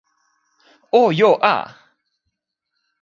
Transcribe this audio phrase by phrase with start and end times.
[0.99, 1.53] o jo a!